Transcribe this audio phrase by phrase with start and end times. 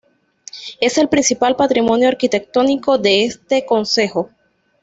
[0.79, 4.31] Es el principal patrimonio arquitectónico de este concejo.